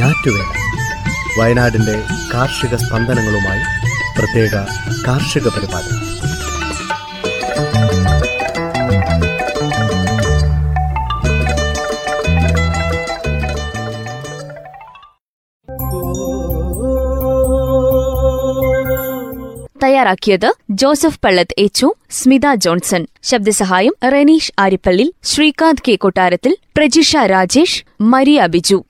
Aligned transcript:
ഞാറ്റുവേല. 0.00 0.44
വയനാടിന്റെ 1.40 2.02
കാർഷിക 2.34 2.76
സ്പന്ദനങ്ങളുമായി 2.76 3.62
പ്രത്യേക 4.18 4.50
കാർഷിക 5.08 5.48
പരിപാടി. 5.48 6.10
തയ്യാറാക്കിയത് 19.84 20.54
ജോസഫ് 20.70 21.20
പള്ളത്ത് 21.24 21.54
എച്ചു 21.58 21.94
സ്മിത 22.10 22.54
ജോൺസൺ. 22.54 23.06
ശബ്ദസഹായം 23.22 23.94
റെനീഷ് 24.12 24.52
ആരിപ്പള്ളി 24.58 25.14
ശ്രീകാന്ത് 25.22 25.90
കെ 25.90 25.96
കൊട്ടാരത്തിൽ 25.96 26.56
പ്രജിഷ 26.76 27.16
രാജേഷ് 27.16 27.84
മരിയ 28.00 28.46
ബിജു. 28.46 28.84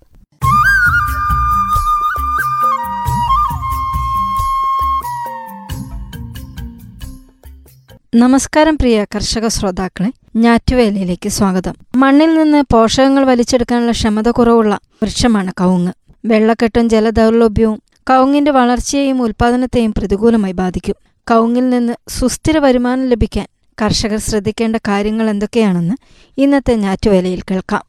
നമസ്കാരം 8.15 8.77
പ്രിയ 8.77 9.05
കർഷക 9.15 9.47
ശ്രോതാക്കളെ 9.47 10.13
ഞാറ്റുവേലയിലേക്ക് 10.37 11.29
സ്വാഗതം. 11.29 11.75
മണ്ണിൽ 11.97 12.35
നിന്ന് 12.35 12.65
പോഷകങ്ങൾ 12.73 13.25
വലിച്ചെടുക്കാനുള്ള 13.25 13.91
ക്ഷമത 13.91 14.29
കുറവുള്ള 14.29 14.79
വൃക്ഷമാണ് 15.03 15.53
കവുങ്ങ്. 15.61 15.93
വെള്ളക്കെട്ടും 16.25 16.89
ജലദൗർലഭ്യവും 16.89 17.83
കവുങ്ങിന്റെ 18.11 18.51
വളർച്ചയെയും 18.51 19.23
ഉൽപാദനത്തെയും 19.23 19.93
പ്രതികൂലമായി 19.99 20.53
ബാധിക്കും. 20.53 20.95
കവുങ്ങിൽ 21.31 21.69
നിന്ന് 21.69 21.93
സുസ്ഥിര 22.09 22.59
വരുമാനം 22.59 23.09
ലഭിക്കാൻ 23.09 23.47
കർഷകർ 23.83 24.19
ശ്രദ്ധിക്കേണ്ട 24.19 24.77
കാര്യങ്ങൾ 24.77 25.31
എന്തൊക്കെയാണെന്ന് 25.31 25.95
ഇന്നത്തെ 26.39 26.75
ഞാറ്റുവേലയിൽ 26.75 27.43
കേൾക്കാം. 27.51 27.85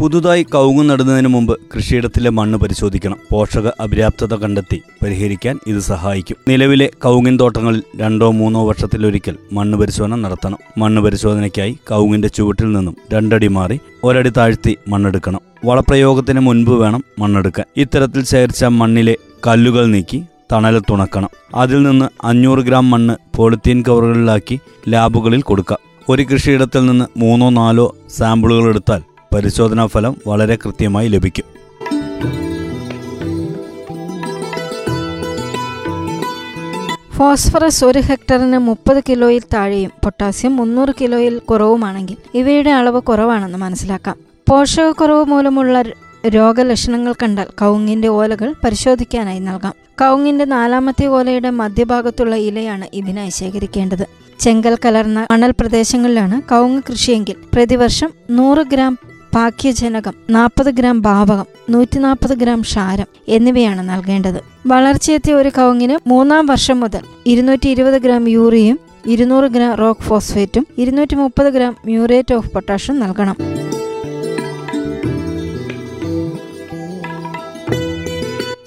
പുതുതായി 0.00 0.46
കവുങ്ങ് 0.54 0.90
നടുന്നതിന് 0.90 1.28
മുമ്പ് 1.28 1.60
കൃഷിയിടത്തിലെ 1.76 2.30
മണ്ണ് 2.30 2.58
പരിശോധിക്കണം. 2.58 3.16
പോഷക 3.32 3.68
അപര്യാപ്തത 3.68 4.34
കണ്ടെത്തി 4.34 4.82
പരിഹരിക്കാൻ 5.02 5.58
ഇത് 5.66 5.78
സഹായിക്കും. 5.78 6.36
നിലവിലെ 6.48 6.90
കവുങ്ങിൻ 7.04 7.38
തോട്ടങ്ങളിൽ 7.40 7.82
രണ്ടോ 7.96 8.30
മൂന്നോ 8.30 8.68
വർഷത്തിലൊരിക്കൽ 8.68 9.36
മണ്ണ് 9.52 9.78
പരിശോധന 9.78 10.14
നടത്തണം. 10.14 10.58
മണ്ണ് 10.78 11.02
പരിശോധനയ്ക്കായി 11.02 11.78
കൗങ്ങിന്റെ 11.88 12.28
ചുവട്ടിൽ 12.28 12.72
നിന്നും 12.72 12.96
രണ്ടടി 13.12 13.48
മാറി 13.48 13.80
ഒരടി 14.04 14.28
താഴ്ത്തി 14.28 14.78
മണ്ണെടുക്കണം. 14.88 15.40
വളപ്രയോഗത്തിന് 15.64 16.40
മുൻപ് 16.40 16.70
വേണം 16.70 17.04
മണ്ണെടുക്കാൻ. 17.18 17.66
ഇത്തരത്തിൽ 17.76 18.24
ശേഖരിച്ച 18.24 18.64
മണ്ണിലെ 18.64 19.16
കല്ലുകൾ 19.46 19.86
നീക്കി 19.86 20.22
തണലത്തുണക്കണം 20.52 21.28
അതിൽ 21.54 21.82
നിന്ന് 21.82 22.08
അഞ്ഞൂറ് 22.24 22.58
ഗ്രാം 22.58 22.90
മണ്ണ് 22.90 23.16
പോളിത്തീൻ 23.36 23.84
കവറുകളിലാക്കി 23.88 24.60
ലാബുകളിൽ 24.88 25.42
കൊടുക്കാം. 25.42 25.78
ഒരു 26.08 26.22
കൃഷിയിടത്തിൽ 26.22 26.86
നിന്ന് 26.86 27.04
മൂന്നോ 27.16 27.50
നാലോ 27.50 27.96
സാമ്പിളുകൾ 28.10 28.68
എടുത്താൽ 28.68 29.02
പരിശോധനാ 29.34 29.86
ഫലം 29.86 30.16
വളരെ 30.26 30.56
കൃത്യമായി 30.56 31.08
ലഭിക്കും. 31.08 31.44
ഫോസ്ഫറസ് 37.16 37.84
ഒരു 37.84 37.98
ഹെക്ടറിന് 37.98 38.58
മുപ്പത് 38.58 39.02
കിലോയിൽ 39.08 39.42
താഴെയും 39.54 39.90
പൊട്ടാസ്യം 40.04 40.56
മുന്നൂറ് 40.56 40.94
കിലോയിൽ 41.00 41.38
കുറവുമാണെങ്കിൽ 41.38 42.16
ഇവയുടെ 42.34 42.70
അളവ് 42.70 43.00
കുറവാണെന്ന് 43.00 43.58
മനസ്സിലാക്കാം. 43.58 44.16
പോഷകക്കുറവ് 44.48 45.24
മൂലമുള്ള 45.24 45.82
രോഗലക്ഷണങ്ങൾ 46.28 47.12
കണ്ടാൽ 47.12 47.46
കവുങ്ങിന്റെ 47.62 48.08
ഓലകൾ 48.08 48.54
പരിശോധിക്കാനായി 48.64 49.38
നൽകാം. 49.38 49.74
കവുങ്ങിന്റെ 50.00 50.44
നാലാമത്തെ 50.44 51.06
ഓലയുടെ 51.06 51.50
മധ്യഭാഗത്തുള്ള 51.50 52.36
ഇലയാണ് 52.36 52.86
ഇതിനായി 52.94 53.30
ശേഖരിക്കേണ്ടത്. 53.30 54.06
ചെങ്കൽ 54.40 54.78
കലർന്ന 54.84 55.26
മണൽ 55.30 55.50
പ്രദേശങ്ങളിലാണ് 55.50 56.42
കവുങ്ങ് 56.52 56.82
കൃഷിയെങ്കിൽ 56.90 57.34
പ്രതിവർഷം 57.54 58.10
നൂറ് 58.30 58.66
ഗ്രാം 58.66 58.98
പാക്യജനകം 59.34 60.14
നാൽപ്പത് 60.30 60.70
ഗ്രാം 60.70 61.00
ഭാവകം 61.00 61.46
നൂറ്റി 61.70 61.98
നാൽപ്പത് 61.98 62.32
ഗ്രാം 62.32 62.60
ക്ഷാരം 62.60 63.06
എന്നിവയാണ് 63.28 63.90
നൽകേണ്ടത്. 63.90 64.40
വളർച്ചയെത്തിയ 64.66 65.34
ഒരു 65.34 65.50
കവുങ്ങിന് 65.58 65.96
മൂന്നാം 66.06 66.46
വർഷം 66.46 66.80
മുതൽ 66.80 67.04
ഇരുന്നൂറ്റി 67.26 67.68
ഇരുപത് 67.68 68.02
ഗ്രാം 68.02 68.28
യൂറിയയും 68.28 68.78
ഇരുന്നൂറ് 69.06 69.44
ഗ്രാം 69.44 69.74
റോക്ക് 69.74 70.00
ഫോസ്ഫേറ്റും 70.00 70.66
ഇരുന്നൂറ്റി 70.78 71.14
മുപ്പത് 71.14 71.46
ഗ്രാം 71.46 71.76
മ്യൂറേറ്റ് 71.84 72.34
ഓഫ് 72.34 72.50
പൊട്ടാഷും 72.50 73.00
നൽകണം. 73.00 73.36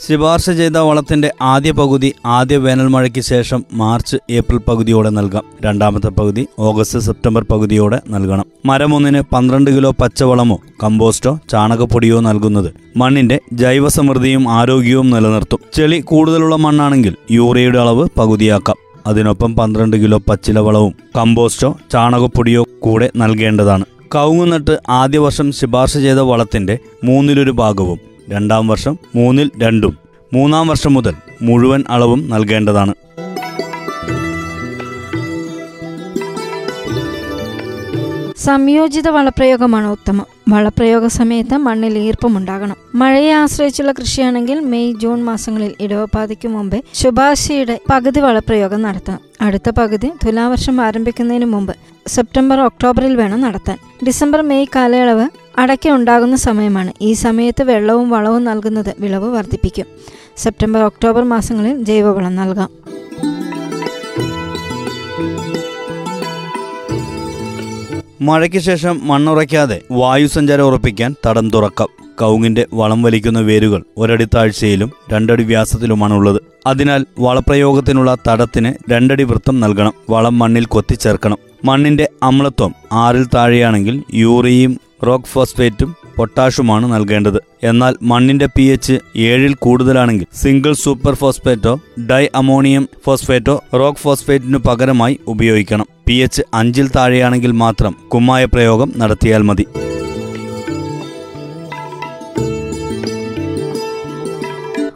ശുപാർശ 0.08 0.50
ചെയ്ത 0.50 0.78
വളത്തിന്റെ 0.78 1.32
ആദ്യ 1.42 1.72
പകുതി 1.72 2.14
ആദ്യ 2.26 2.58
വേനൽ 2.58 2.88
മഴയ്ക്ക് 2.88 3.22
ശേഷം 3.22 3.66
മാർച്ച് 3.74 4.18
ഏപ്രിൽ 4.30 4.58
പകുതിയോടെ 4.58 5.10
നൽകാം. 5.10 5.44
രണ്ടാമത്തെ 5.62 6.08
പകുതി 6.08 6.48
ഓഗസ്റ്റ് 6.60 7.00
സെപ്റ്റംബർ 7.00 7.44
പകുതിയോടെ 7.44 8.02
നൽകണം. 8.10 8.46
മരമൊന്നിന് 8.66 9.22
പന്ത്രണ്ട് 9.22 9.72
കിലോ 9.72 9.92
പച്ചവളമോ 9.92 10.60
കമ്പോസ്റ്റോ 10.84 11.40
ചാണകപ്പൊടിയോ 11.52 12.20
നൽകുന്നത് 12.20 12.74
മണ്ണിന്റെ 12.98 13.40
ജൈവസമൃദ്ധിയും 13.54 14.50
ആരോഗ്യവും 14.50 15.10
നിലനിർത്തും. 15.10 15.60
ചെളി 15.74 16.00
കൂടുതലുള്ള 16.00 16.56
മണ്ണാണെങ്കിൽ 16.56 17.16
യൂറിയയുടെ 17.32 17.80
അളവ് 17.80 18.08
പകുതിയാക്കാം. 18.20 18.78
അതിനൊപ്പം 19.08 19.56
പന്ത്രണ്ട് 19.56 19.98
കിലോ 19.98 20.18
പച്ചില 20.30 20.60
വളവും 20.60 20.94
കമ്പോസ്റ്റോ 21.18 21.78
ചാണകപ്പൊടിയോ 21.92 22.66
കൂടെ 22.80 23.12
നൽകേണ്ടതാണ്. 23.16 23.86
കവുങ്ങുനട്ട് 24.16 24.80
ആദ്യ 24.90 25.20
വർഷം 25.20 25.52
ശുപാർശ 25.52 25.98
ചെയ്ത 25.98 26.18
വളത്തിന്റെ 26.18 26.78
മൂന്നിലൊരു 27.04 27.52
ഭാഗവും 27.52 28.13
രണ്ടാം 28.30 28.68
വർഷം 28.68 28.98
മൂന്നിൽ 29.16 29.52
രണ്ടും. 29.58 29.98
മൂന്നാം 30.34 30.68
വർഷം 30.68 30.94
മുതൽ 30.94 31.14
മുഴുവൻ 31.42 31.84
അളവും 31.90 32.30
നൽകേണ്ടതാണ്. 32.30 32.94
സംയോജിത 38.38 39.08
വളപ്രയോഗമാണ് 39.08 39.88
ഉത്തമം. 39.88 40.26
വളപ്രയോഗ 40.50 41.08
സമയത്ത് 41.08 41.58
മണ്ണിൽ 41.58 41.98
ഈർപ്പമുണ്ടാകണം. 41.98 42.76
മഴയെ 42.96 43.32
ആശ്രയിച്ചുള്ള 43.32 43.92
കൃഷിയാണെങ്കിൽ 43.92 44.60
മെയ് 44.60 44.94
ജൂൺ 44.94 45.24
മാസങ്ങളിൽ 45.24 45.74
ഇടവപ്പാതിക്ക് 45.80 46.48
മുമ്പേ 46.48 46.82
ശുപാർശയുടെ 46.94 47.80
പകുതി 47.92 48.20
വളപ്രയോഗം 48.20 48.82
നടത്തണം 48.82 49.20
അടുത്ത 49.42 49.70
പകുതി 49.70 50.12
തുലാവർഷം 50.26 50.82
ആരംഭിക്കുന്നതിന് 50.82 51.46
മുമ്പ് 51.46 51.76
സെപ്റ്റംബർ 52.08 52.62
ഒക്ടോബറിൽ 52.62 53.16
വേണം 53.16 53.42
നടത്താൻ. 53.42 53.78
ഡിസംബർ 54.06 54.42
മെയ് 54.42 54.66
കാലയളവ് 54.76 55.43
അടയ്ക്ക 55.58 55.90
ഉണ്ടാകുന്ന 55.90 56.36
സമയമാണ്. 56.36 56.94
ഈ 57.02 57.14
സമയത്ത് 57.14 57.64
വെള്ളവും 57.64 58.10
വളവും 58.10 58.44
നൽകുന്നത് 58.44 58.96
വിളവ് 59.00 59.36
വർദ്ധിപ്പിക്കും. 59.36 59.86
സെപ്റ്റംബർ 60.38 60.82
ഒക്ടോബർ 60.82 61.24
മാസങ്ങളിൽ 61.24 61.84
ജൈവവളം 61.84 62.36
നൽകാം. 62.36 62.70
മഴയ്ക്ക് 68.22 68.58
ശേഷം 68.58 69.08
മണ്ണുറയ്ക്കാതെ 69.08 69.82
വായുസഞ്ചാരം 69.92 70.64
ഉറപ്പിക്കാൻ 70.64 71.16
തടം 71.26 71.50
തുറക്കാം. 71.50 71.88
കൗങ്ങിന്റെ 72.20 72.66
വളം 72.74 73.02
വലിക്കുന്ന 73.02 73.40
വേരുകൾ 73.40 73.84
ഒരടി 73.98 74.28
താഴ്ചയിലും 74.36 74.92
രണ്ടടി 75.14 75.44
വ്യാസത്തിലുമാണ് 75.44 76.14
ഉള്ളത് 76.14 76.42
അതിനാൽ 76.68 77.06
വളപ്രയോഗത്തിനുള്ള 77.20 78.18
തടത്തിന് 78.28 78.74
രണ്ടടി 78.92 79.24
വൃത്തം 79.24 79.60
നൽകണം. 79.60 79.94
വളം 80.10 80.40
മണ്ണിൽ 80.40 80.66
കൊത്തിച്ചേർക്കണം. 80.66 81.38
മണ്ണിന്റെ 81.66 82.10
അമ്ലത്വം 82.24 82.76
ആറിൽ 82.92 83.26
താഴെയാണെങ്കിൽ 83.36 84.04
യൂറിയയും 84.14 84.80
റോക്ക് 85.08 85.26
ഫോസ്ഫേറ്റും 85.26 85.96
പൊട്ടാഷുമാണ് 86.18 86.94
നൽകേണ്ടത്. 86.94 87.40
എന്നാൽ 87.64 87.96
മണ്ണിന്റെ 88.02 88.48
പി 88.56 88.64
എച്ച് 88.64 89.00
ഏഴിൽ 89.18 89.54
കൂടുതലാണെങ്കിൽ 89.54 90.26
സിംഗിൾ 90.34 90.74
സൂപ്പർ 90.74 91.16
ഫോസ്ഫേറ്റോ 91.16 91.80
ഡൈ 92.12 92.28
അമോണിയം 92.36 92.88
ഫോസ്ഫേറ്റോ 93.06 93.62
റോക്ക് 93.74 94.00
ഫോസ്ഫേറ്റിനു 94.00 94.58
പകരമായി 94.58 95.20
ഉപയോഗിക്കണം. 95.28 95.86
പി 96.08 96.14
എച്ച് 96.14 96.42
അഞ്ചിൽ 96.54 96.90
താഴെയാണെങ്കിൽ 96.96 97.52
മാത്രം 97.52 97.96
കുമ്മായ 98.08 98.46
പ്രയോഗം 98.46 98.94
നടത്തിയാൽ 98.98 99.42
മതി. 99.42 99.66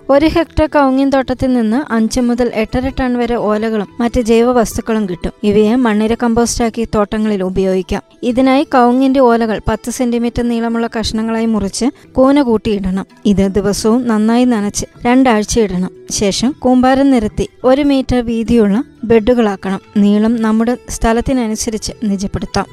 ഒരു 0.09 0.25
ഹെക്ടർ 0.25 0.65
കൗങ്ങിൻ 0.65 1.09
തോട്ടത്തിൽ 1.09 1.53
നിന്ന് 1.53 1.93
അഞ്ച് 1.93 2.19
മുതൽ 2.19 2.51
എട്ടര 2.53 2.91
ടൺ 2.99 3.17
വരെ 3.17 3.35
ഓലകളും 3.35 3.87
മറ്റ് 3.99 4.21
ജൈവ 4.21 4.51
വസ്തുക്കളും 4.51 5.09
കിട്ടും. 5.09 5.31
ഇവയെ 5.43 5.75
മണ്ണിര 5.75 6.15
കമ്പോസ്റ്റാക്കി 6.23 6.87
തോട്ടങ്ങളിൽ 6.95 7.43
ഉപയോഗിക്കാം. 7.43 8.01
ഇതിനായി 8.23 8.67
കവുങ്ങിന്റെ 8.75 9.19
ഓലകൾ 9.19 9.61
പത്ത് 9.67 9.91
സെന്റിമീറ്റർ 9.91 10.49
നീളമുള്ള 10.49 10.89
കഷ്ണങ്ങളായി 10.99 11.45
മുറിച്ച് 11.45 11.85
കൂന 12.11 12.41
കൂട്ടിയിടണം. 12.41 13.05
ഇത് 13.25 13.47
ദിവസവും 13.47 14.07
നന്നായി 14.07 14.45
നനച്ച് 14.45 14.85
രണ്ടാഴ്ച 15.05 15.59
ഇടണം 15.59 15.89
ശേഷം 16.11 16.55
കൂമ്പാരം 16.59 17.11
നിരത്തി 17.11 17.49
ഒരു 17.63 17.81
മീറ്റർ 17.81 18.25
വീതിയുള്ള 18.25 18.83
ബെഡുകളാക്കണം. 19.03 19.81
നീളം 19.97 20.41
നമ്മുടെ 20.41 20.77
സ്ഥലത്തിനനുസരിച്ച് 20.89 21.91
നിജപ്പെടുത്താം. 22.03 22.65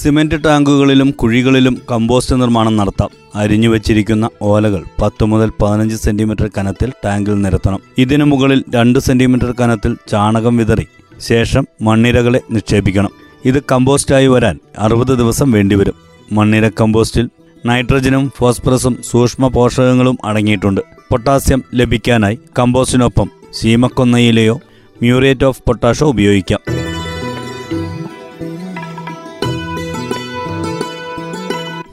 സിമന്റ് 0.00 0.44
ടാങ്കുകളിലും 0.44 1.10
കുഴികളിലും 1.10 1.80
കമ്പോസ്റ്റ് 1.90 2.40
നിർമ്മാണം 2.40 2.76
നടത്താം. 2.76 3.10
അരിഞ്ഞു 3.34 3.68
വെച്ചിരിക്കുന്ന 3.68 4.28
ഓലകൾ 4.42 4.84
പത്ത് 5.02 5.24
മുതൽ 5.24 5.52
പതിനഞ്ച് 5.62 5.96
സെന്റിമീറ്റർ 5.96 6.50
കനത്തിൽ 6.58 6.92
ടാങ്കിൽ 7.04 7.42
നിരത്തണം. 7.42 7.80
ഇതിനു 7.98 8.24
മുകളിൽ 8.24 8.64
രണ്ട് 8.74 8.98
സെന്റിമീറ്റർ 8.98 9.54
കനത്തിൽ 9.60 9.96
ചാണകം 10.10 10.56
വിതറി 10.56 10.86
ശേഷം 11.20 11.66
മണ്ണിരകളെ 11.82 12.40
നിക്ഷേപിക്കണം. 12.50 13.10
ഇത് 13.44 13.62
കമ്പോസ്റ്റായി 13.72 14.26
വരാൻ 14.26 14.58
അറുപത് 14.78 15.18
ദിവസം 15.18 15.52
വേണ്ടിവരും. 15.52 15.94
മണ്ണിര 16.32 16.68
കമ്പോസ്റ്റിൽ 16.68 17.28
നൈട്രജനും 17.66 18.32
ഫോസ്ഫറസും 18.36 18.98
സൂക്ഷ്മ 19.10 19.48
പോഷകങ്ങളും 19.48 20.18
അടങ്ങിയിട്ടുണ്ട്. 20.24 20.80
പൊട്ടാസ്യം 21.10 21.62
ലഭിക്കാനായി 21.74 22.38
കമ്പോസ്റ്റിനൊപ്പം 22.58 23.30
ശീമക്കൊന്നയിലെയോ 23.60 24.60
മ്യൂറേറ്റ് 25.02 25.44
ഓഫ് 25.44 25.62
പൊട്ടാഷോ 25.66 26.06
ഉപയോഗിക്കാം. 26.06 26.60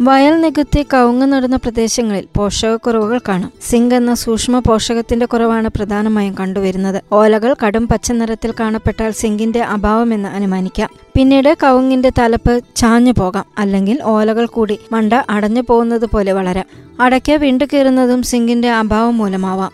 വയൽ 0.01 0.41
നികത്തി 0.41 0.85
കവുങ്ങ് 0.93 1.25
നടുന്ന 1.25 1.55
പ്രദേശങ്ങളിൽ 1.55 2.27
പോഷകക്കുറവുകൾ 2.37 3.19
കാണാം. 3.27 3.51
സിങ്ക് 3.69 3.95
എന്ന 3.95 4.13
സൂക്ഷ്മ 4.13 4.59
പോഷകത്തിന്റെ 4.59 5.25
കുറവാണ് 5.25 5.67
പ്രധാനമായും 5.67 6.35
കണ്ടുവരുന്നത്. 6.39 7.03
ഓലകൾ 7.11 7.55
കടും 7.65 7.87
പച്ച 7.87 8.11
നിറത്തിൽ 8.11 8.53
കാണപ്പെട്ടാൽ 8.59 9.11
സിങ്കിന്റെ 9.11 9.61
അഭാവമെന്ന് 9.61 10.29
അനുമാനിക്കാം. 10.29 10.89
പിന്നീട് 11.17 11.57
കവുങ്ങിന്റെ 11.63 12.11
തലപ്പ് 12.19 12.61
ചാഞ്ഞു 12.75 13.13
പോകാം. 13.17 13.45
അല്ലെങ്കിൽ 13.57 13.99
ഓലകൾ 14.03 14.45
കൂടി 14.45 14.79
മണ്ട 14.91 15.13
അടഞ്ഞു 15.29 15.63
പോകുന്നത് 15.69 16.05
പോലെ 16.05 16.31
വളരാം. 16.31 16.65
അടയ്ക്ക 16.99 17.31
വിണ്ടു 17.31 17.65
കീറുന്നതും 17.65 18.23
സിങ്കിന്റെ 18.23 18.69
അഭാവം 18.69 19.17
മൂലമാവാം. 19.17 19.71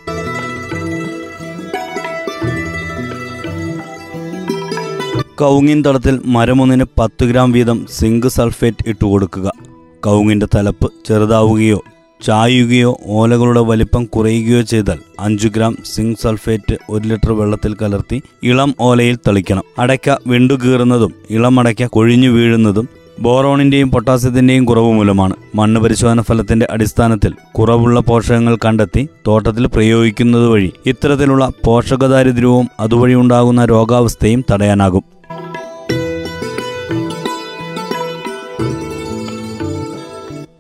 കവുങ്ങിൻ 5.42 5.84
തടത്തിൽ 5.86 6.22
മരമൊന്നിന് 6.26 6.86
പത്ത് 7.00 7.26
ഗ്രാം 7.26 7.52
വീതം 7.52 7.86
സിങ്ക് 7.92 8.28
സൾഫേറ്റ് 8.28 8.90
ഇട്ടുകൊടുക്കുക. 8.90 9.65
കവുങ്ങിന്റെ 10.06 10.48
തലപ്പ് 10.56 10.92
ചെറുതാവുകയോ 11.06 11.82
ചായുകയോ 12.24 12.98
ഓലകളുടെ 13.08 13.60
വലിപ്പം 13.60 14.06
കുറയുകയോ 14.06 14.62
ചെയ്താൽ 14.62 15.00
അഞ്ചു 15.20 15.48
ഗ്രാം 15.48 15.78
സിങ്ക് 15.96 16.20
സൾഫേറ്റ് 16.20 16.78
ഒരു 16.90 17.08
ലിറ്റർ 17.08 17.32
വെള്ളത്തിൽ 17.32 17.76
കലർത്തി 17.82 18.22
ഇളം 18.44 18.76
ഓലയിൽ 18.82 19.18
തളിക്കണം. 19.28 19.64
അടയ്ക്ക 19.80 20.18
വെണ്ടുകീറുന്നതും 20.28 21.14
ഇളം 21.30 21.60
അടയ്ക്ക 21.60 21.86
കൊഴിഞ്ഞു 21.86 22.30
വീഴുന്നതും 22.30 22.90
ബോറോണിന്റെയും 23.20 23.92
പൊട്ടാസ്യത്തിന്റെയും 23.92 24.66
കുറവ് 24.66 24.94
മൂലമാണ്. 24.94 25.34
മണ്ണ് 25.56 25.80
പരിശോധന 25.80 26.22
ഫലത്തിന്റെ 26.22 26.68
അടിസ്ഥാനത്തിൽ 26.72 27.34
കുറവുള്ള 27.52 28.00
പോഷകങ്ങൾ 28.00 28.58
കണ്ടെത്തി 28.66 29.08
തോട്ടത്തിൽ 29.28 29.68
പ്രയോഗിക്കുന്നത് 29.68 30.48
വഴി 30.48 30.72
ഇത്തരത്തിലുള്ള 30.86 31.52
പോഷകദാരിദ്ര്യവും 31.66 32.68
അതുവഴി 32.80 33.14
ഉണ്ടാകുന്ന 33.14 33.66
രോഗാവസ്ഥയും 33.66 34.44
തടയാനാകും. 34.52 35.04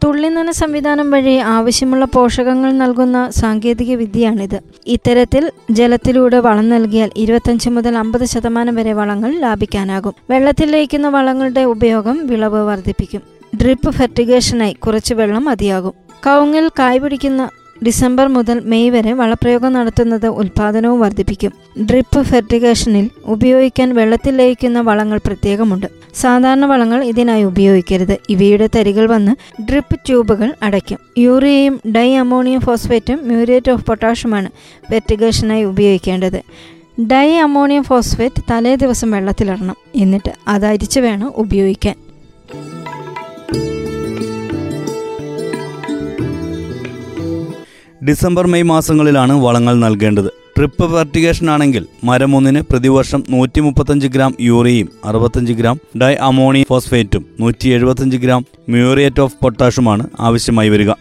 തുള്ളിനന 0.05 0.51
സംവിധാനം 0.51 1.11
വഴി 1.11 1.35
ആവശ്യമുള്ള 1.35 2.05
പോഷകങ്ങൾ 2.05 2.71
നൽകുന്ന 2.71 3.29
സാങ്കേതിക 3.29 3.95
വിദ്യയാണിത്. 3.95 4.59
ഇത്തരത്തിൽ 4.87 5.51
ജലത്തിലൂടെ 5.71 6.39
വളം 6.39 6.69
നൽകിയാൽ 6.69 7.11
ഇരുപത്തഞ്ച് 7.17 7.69
മുതൽ 7.69 7.97
അമ്പത് 7.97 8.25
ശതമാനം 8.25 8.75
വരെ 8.75 8.93
വളങ്ങൾ 8.93 9.39
ലാഭിക്കാനാകും. 9.39 10.13
വെള്ളത്തിൽ 10.29 10.71
ലയിക്കുന്ന 10.71 11.09
വളങ്ങളുടെ 11.09 11.61
ഉപയോഗം 11.61 12.27
വിളവ് 12.27 12.67
വർദ്ധിപ്പിക്കും. 12.67 13.21
ഡ്രിപ്പ് 13.61 13.89
ഫെർട്ടിഗേഷനായി 13.89 14.73
കുറച്ച് 14.73 15.13
വെള്ളം 15.13 15.45
മതിയാകും. 15.45 15.93
കവുങ്ങിൽ 16.27 16.71
കായ് 16.79 16.99
പിടിക്കുന്ന 16.99 17.49
ഡിസംബർ 17.83 18.27
മുതൽ 18.27 18.59
മെയ് 18.59 18.89
വരെ 18.89 19.13
വളപ്രയോഗം 19.13 19.73
നടത്തുന്നത് 19.73 20.27
ഉൽപാദനവും 20.27 20.99
വർദ്ധിപ്പിക്കും. 20.99 21.51
ഡ്രിപ്പ് 21.83 22.21
ഫെർട്ടിഗേഷനിൽ 22.21 23.09
ഉപയോഗിക്കാൻ 23.25 23.95
വെള്ളത്തിൽ 23.95 24.37
ലയിക്കുന്ന 24.37 24.81
വളങ്ങൾ 24.81 25.19
പ്രത്യേകമുണ്ട്. 25.25 25.87
സാധാരണ 26.15 26.65
വളങ്ങൾ 26.65 27.03
ഇതിനായി 27.03 27.43
ഉപയോഗിക്കരുത്. 27.43 28.17
ഇവയുടെ 28.29 28.69
തരികൾ 28.75 29.05
വന്ന് 29.05 29.61
ഡ്രിപ്പ് 29.61 29.99
ട്യൂബുകൾ 30.07 30.53
അടയ്ക്കും. 30.63 30.99
യൂറിയയും 31.17 31.81
ഡൈ 31.95 32.15
അമോണിയം 32.15 32.59
ഫോസ്ഫേറ്റും 32.59 33.27
മ്യൂരേറ്റ് 33.27 33.71
ഓഫ് 33.71 33.85
പൊട്ടാഷുമാണ് 33.85 34.49
ഫെർട്ടിഗേഷനായി 34.91 35.63
ഉപയോഗിക്കേണ്ടത്. 35.63 36.41
ഡൈ 37.01 37.35
അമോണിയം 37.35 37.83
ഫോസ്ഫേറ്റ് 37.83 38.41
തലേ 38.51 38.75
ദിവസം 38.75 39.11
വെള്ളത്തിലിടണം 39.11 39.75
എന്നിട്ട് 39.95 40.31
അത് 40.47 40.65
അരിച്ച് 40.65 40.99
വേണം 40.99 41.33
ഉപയോഗിക്കാൻ. 41.35 42.04
ഡിസംബർ 48.07 48.47
മെയ് 48.47 48.63
മാസങ്ങളിലാണ് 48.63 49.33
വളങ്ങൾ 49.33 49.75
നൽകേണ്ടത്. 49.75 50.29
ട്രിപ്പ് 50.57 50.85
ഫെർട്ടിഗേഷൻ 50.91 51.49
ആണെങ്കിൽ 51.49 51.85
മരമൊന്നിന് 52.03 52.61
പ്രതിവർഷം 52.61 53.23
നൂറ്റി 53.29 53.59
മുപ്പത്തഞ്ച് 53.59 54.07
ഗ്രാം 54.07 54.35
യൂറിയയും 54.41 54.89
അറുപത്തഞ്ച് 55.05 55.53
ഗ്രാം 55.53 55.79
ഡൈ 56.01 56.13
അമോണിയ 56.13 56.63
ഫോസ്ഫേറ്റും 56.69 57.25
നൂറ്റി 57.39 57.69
എഴുപത്തഞ്ച് 57.69 58.17
ഗ്രാം 58.17 58.45
മ്യൂറിയേറ്റ് 58.69 59.21
ഓഫ് 59.21 59.35
പൊട്ടാഷുമാണ് 59.43 60.09
ആവശ്യമായി 60.19 60.69
വരിക. 60.69 60.91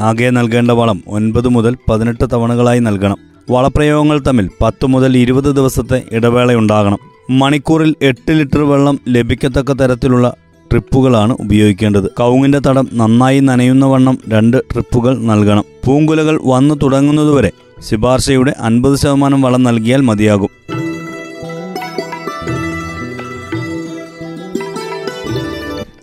ആകെ 0.00 0.30
നൽകേണ്ട 0.30 0.70
വളം 0.70 1.02
ഒൻപത് 1.06 1.48
മുതൽ 1.48 1.76
പതിനെട്ട് 1.90 2.24
തവണകളായി 2.32 2.80
നൽകണം. 2.80 3.16
വളപ്രയോഗങ്ങൾ 3.50 4.20
തമ്മിൽ 4.20 4.50
പത്ത് 4.62 4.86
മുതൽ 4.86 5.16
ഇരുപത് 5.16 5.56
ദിവസത്തെ 5.56 6.02
ഇടവേളയുണ്ടാകണം. 6.12 6.98
മണിക്കൂറിൽ 7.30 7.94
എട്ട് 8.02 8.32
ലിറ്റർ 8.32 8.58
വെള്ളം 8.58 9.00
ലഭിക്കത്തക്ക 9.08 9.72
തരത്തിലുള്ള 9.72 10.34
ട്രിപ്പുകളാണ് 10.72 11.36
ഉപയോഗിക്കേണ്ടത്. 11.40 12.10
കൗങ്ങിന്റെ 12.10 12.58
തടം 12.58 12.88
നന്നായി 12.92 13.40
നനയുന്ന 13.40 13.86
വണ്ണം 13.86 14.18
രണ്ട് 14.28 14.56
ട്രിപ്പുകൾ 14.72 15.18
നൽകണം. 15.18 15.64
പൂങ്കുലകൾ 15.86 16.40
വന്നു 16.44 16.74
തുടങ്ങുന്നതുവരെ 16.82 17.50
ശുപാർശയുടെ 17.90 18.54
അൻപത് 18.60 18.96
ശതമാനം 18.98 19.42
വളം 19.42 19.62
നൽകിയാൽ 19.62 20.00
മതിയാകും. 20.00 20.48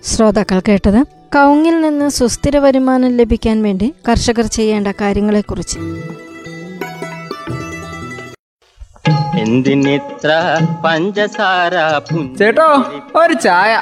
ശ്രോതാക്കൾ 0.03 0.61
കേട്ടത് 0.67 1.03
കൗങ്ങിൽ 1.35 1.81
നിന്ന് 1.81 2.09
സുസ്ഥിര 2.09 2.57
വരുമാനം 2.57 3.17
ലഭിക്കാൻ 3.17 3.63
വേണ്ടി 3.63 3.93
കർഷകർ 4.09 4.45
ചെയ്യേണ്ട 4.45 4.87
കാര്യങ്ങളെക്കുറിച്ച്. 4.87 5.79
എന്തിനിത്ര 9.39 10.29
പഞ്ചസാര 10.85 11.75
ചേട്ടോ 12.39 12.67
ഒരു 13.19 13.33
ചായ. 13.33 13.73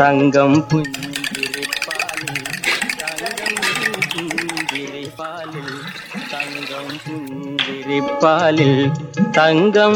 തങ്കം 0.00 0.52
പുഞ്ചിരിപ്പാലിൽ 0.70 2.38
തങ്കം 6.32 6.88
പുഞ്ചിരിപ്പാലിൽ 7.04 8.72
തങ്കം 9.38 9.94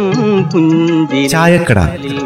പുഞ്ചിരിപ്പാലിൽ. 0.52 2.18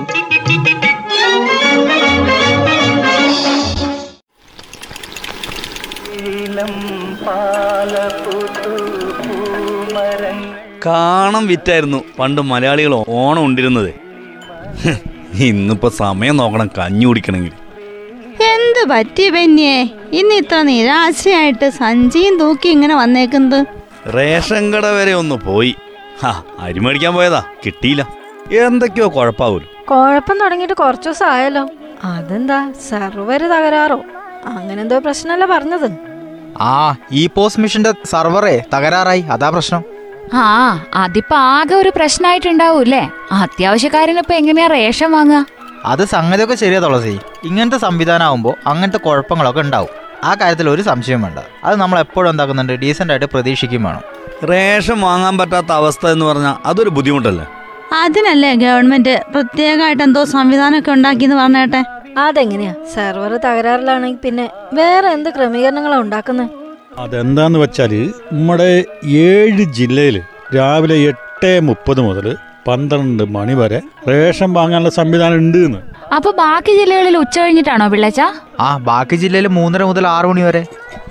പാലപുതു 7.27 8.73
പൂമരങ്ങൾ 9.19 10.56
കാണം 10.87 11.47
വിറ്റായിരുന്നു 11.47 12.05
പണ്ട് 12.19 12.43
മലയാളികൾ 12.43 13.05
ഓണം 13.09 13.45
ഉണ്ടിരുന്നത്. 13.45 13.95
ഇന്നിപ്പോ 15.33 15.89
സമയം 15.89 16.37
നോക്കണം 16.37 16.71
കഞ്ഞി 16.79 17.05
കുടിക്കണമെങ്കിൽ. 17.05 17.53
എന്ത് 18.45 18.89
പറ്റി 18.91 19.31
ബെന്നിയെ? 19.31 19.83
ഇന്ന് 20.13 20.35
ഇത്ര 20.35 20.63
നിരാശയായിട്ട് 20.63 21.71
സഞ്ചിയും 21.71 22.39
തൂക്കി 22.39 22.69
ഇങ്ങനെ 22.69 22.95
വന്നേക്കുന്നത്? 22.95 23.67
റേഷൻ 24.15 24.73
കട 24.73 24.87
വരെ 24.87 25.13
ഒന്ന് 25.13 25.35
പോയി. 25.35 25.75
ഹാ 26.23 26.43
അരി 26.59 26.79
മേടിക്കാൻ 26.79 27.15
പോയതാ. 27.15 27.43
കിട്ടിയില്ല. 27.67 28.09
എന്തൊക്കെയോ 28.53 29.09
കുഴപ്പാവൂലോ. 29.09 29.85
കുഴപ്പം 29.85 30.39
തുടങ്ങിയിട്ട് 30.41 30.75
കുറച്ചു 30.75 31.09
ദിവസം 31.09 31.27
ആയല്ലോ. 31.27 31.69
അതെന്താ 32.05 32.73
സെർവർ 32.89 33.43
തകരാറോ? 33.43 34.03
അങ്ങനെന്തോ 34.45 34.99
പ്രശ്നമല്ല 34.99 35.47
പറഞ്ഞത്? 35.47 35.91
ആ 36.61 36.97
ഈ 37.13 37.27
പോസ്റ്റ് 37.27 37.63
മിഷന്റെ 37.63 37.93
സർവറേ 38.05 38.63
തകരാറായി. 38.75 39.21
അതാ 39.21 39.51
പ്രശ്നം. 39.51 39.96
ആ 40.35 40.45
അതിപ്പോ 40.95 41.37
ആകെ 41.37 41.75
ഒരു 41.75 41.93
പ്രശ്നമായിട്ടുണ്ടാവൂല്ലേ 41.97 43.11
അത്യാവശ്യക്കാരന് 43.33 44.19
ഇപ്പൊ 44.19 44.35
എങ്ങനെയാ 44.35 44.67
റേഷൻ 44.67 45.13
വാങ്ങുക? 45.13 45.47
അത് 45.85 46.05
സംഗതിയൊക്കെ 46.05 46.55
ശരിയാ 46.55 46.81
തുളസി. 46.81 47.19
ഇങ്ങനത്തെ 47.45 47.79
സംവിധാനം 47.79 48.25
ആവുമ്പോൾ 48.25 48.55
അങ്ങനത്തെ 48.67 48.99
കുഴപ്പങ്ങളൊക്കെ 48.99 49.61
ഉണ്ടാവും. 49.61 49.89
ആ 50.25 50.35
കാര്യത്തിൽ 50.35 50.71
ഒരു 50.71 50.83
സംശയം 50.83 51.23
വേണ്ട. 51.23 51.39
അത് 51.65 51.77
നമ്മൾ 51.77 51.99
എപ്പോഴും 51.99 52.31
എന്താക്കുന്നുണ്ട്? 52.31 52.73
ഡീസെന്റ് 52.73 53.13
ആയിട്ട് 53.13 53.27
പ്രതീക്ഷിക്കും 53.27 53.83
വേണം. 53.83 54.03
റേഷൻ 54.51 55.01
വാങ്ങാൻ 55.01 55.39
പറ്റാത്ത 55.39 55.73
അവസ്ഥ 55.73 56.07
എന്ന് 56.07 56.27
പറഞ്ഞാൽ 56.27 56.55
അതൊരു 56.67 56.91
ബുദ്ധിമുട്ടല്ലേ? 56.91 57.47
അതിനല്ലേ 57.93 58.55
ഗവൺമെന്റ് 58.55 59.23
പ്രത്യേകമായിട്ട് 59.33 60.03
എന്തോ 60.03 60.25
സംവിധാനമൊക്കെ 60.25 60.91
ഉണ്ടാക്കിയെന്ന് 60.91 61.37
പറഞ്ഞേട്ടെ? 61.37 61.83
അതെങ്ങനെയാ? 62.19 62.75
സെർവർ 62.95 63.37
തകരാറിലാണെങ്കിൽ 63.37 64.19
പിന്നെ 64.19 64.51
വേറെ 64.73 65.09
എന്ത് 65.09 65.31
ക്രമീകരണങ്ങളാണ് 65.31 66.01
ഉണ്ടാക്കുന്നത് 66.01 66.66
അതെന്താന്ന് 66.99 67.59
വെച്ചാൽ 67.59 67.93
നമ്മുടെ 68.33 68.71
ഏഴ് 69.05 69.65
ജില്ലയിൽ 69.79 70.23
രാവിലെ 70.57 70.97
എട്ട് 71.11 71.61
മുപ്പത് 71.61 72.01
മുതൽ 72.01 72.27
പന്ത്രണ്ട് 72.69 73.23
മണി 73.25 73.55
വരെ 73.55 73.83
റേഷൻ 74.09 74.53
വാങ്ങാനുള്ള 74.53 74.91
സംവിധാനം 74.91 75.39
ഉണ്ട് 75.39 75.59
എന്ന് 75.59 75.81
അപ്പൊ 76.15 76.31
ബാക്കി 76.31 76.73
ജില്ലകളിൽ 76.79 77.17
ഉച്ച 77.17 77.39
കഴിഞ്ഞിട്ടാണോ 77.39 77.89
പിള്ളച്ച? 77.89 78.21
ആ 78.61 78.77
ബാക്കി 78.79 79.17
ജില്ലയിൽ 79.17 79.47
മൂന്നര 79.47 79.83
മുതൽ 79.83 80.07
ആറു 80.07 80.29
മണി 80.29 80.43
വരെ. 80.43 80.63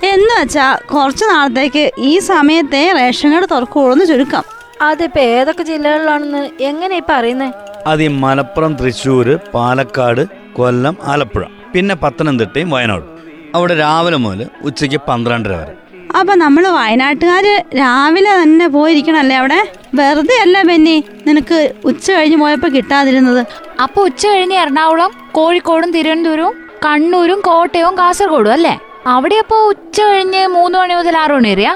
എന്ന് 0.04 0.34
വെച്ചാ 0.40 0.78
കുറച്ച് 0.92 1.24
നാളത്തേക്ക് 1.24 1.90
ഈ 1.98 2.18
സമയത്തെ 2.18 2.92
റേഷൻ 2.92 3.32
കാർഡ് 3.32 3.48
തുറക്കുള്ളൂ 3.50 4.04
ചുരുക്കം. 4.04 4.44
അതിപ്പോ 4.82 5.20
ഏതൊക്കെ 5.20 5.62
ജില്ലകളിലാണെന്ന് 5.62 6.50
എങ്ങനെ 6.60 6.96
ഇപ്പൊ 6.96 7.14
അറിയുന്നേ? 7.14 7.50
അത് 7.86 8.02
ഈ 8.02 8.08
മലപ്പുറം 8.08 8.74
തൃശ്ശൂർ 8.74 9.38
പാലക്കാട് 9.54 10.22
കൊല്ലം 10.52 10.96
ആലപ്പുഴ. 11.04 11.44
പിന്നെ 11.74 11.94
പത്തനംതിട്ടയും 11.94 12.70
വയനാടും. 12.70 13.15
അവിടെ 13.56 13.74
രാവിലെ 13.84 14.18
മുതൽ 14.26 14.40
ഉച്ചയ്ക്ക് 14.68 14.98
പന്ത്രണ്ടര 15.08 15.54
വരെ. 15.60 15.74
അപ്പൊ 16.18 16.32
നമ്മൾ 16.42 16.64
വയനാട്ടുകാര് 16.76 17.52
രാവിലെ 17.80 18.32
തന്നെ 18.40 18.66
പോയിരിക്കണല്ലേ 18.76 19.36
അവിടെ? 19.40 19.58
വെറുതെ 19.98 20.36
അല്ല 20.44 20.56
ബെന്നി 20.68 20.94
നിനക്ക് 21.26 21.58
ഉച്ച 21.90 22.06
കഴിഞ്ഞ് 22.16 22.38
പോയപ്പോ 22.42 22.68
കിട്ടാതിരുന്നത്. 22.76 23.40
അപ്പൊ 23.84 24.00
ഉച്ച 24.08 24.22
കഴിഞ്ഞ് 24.26 24.56
എറണാകുളം 24.62 25.10
കോഴിക്കോടും 25.38 25.90
തിരുവനന്തപുരവും 25.96 26.54
കണ്ണൂരും 26.84 27.40
കോട്ടയവും 27.48 27.94
കാസർഗോഡും 28.00 28.52
അല്ലേ? 28.56 28.74
അവിടെ 29.14 29.36
അപ്പോ 29.42 29.58
ഉച്ച 29.72 29.96
കഴിഞ്ഞ് 30.10 30.42
മൂന്ന് 30.56 30.76
മണി 30.78 30.94
മുതൽ 31.00 31.16
ആറു 31.22 31.34
മണി 31.38 31.50
വരെയാ? 31.54 31.74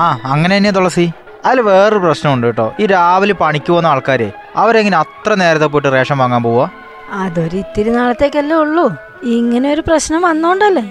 ആ 0.00 0.02
അങ്ങനെ 0.32 0.52
തന്നെയാ 0.56 0.74
തുളസി. 0.78 1.06
അതിൽ 1.46 1.60
വേറൊരു 1.70 2.00
പ്രശ്നമുണ്ട് 2.04 2.46
കേട്ടോ. 2.46 2.66
ഈ 2.80 2.86
രാവിലെ 2.94 3.34
പണിക്ക് 3.42 3.70
പോകുന്ന 3.72 3.92
ആൾക്കാരെ 3.94 4.28
അവരെങ്ങനെ 4.62 4.96
അത്ര 5.04 5.32
നേരത്തെ 5.42 5.66
പോയിട്ട് 5.72 5.92
റേഷൻ 5.96 6.18
വാങ്ങാൻ 6.22 6.42
പോവാ? 6.48 6.66
അതൊരു 7.24 7.56
ഇത്തിരി 7.64 7.90
നാളത്തേക്കല്ലേ 7.90 8.56
ഉള്ളൂ. 8.64 8.86
ഇങ്ങനെ 9.36 9.66
ഒരു 9.74 9.82
പ്രശ്നം 9.88 10.20
വന്നോണ്ടല്ലേ? 10.28 10.84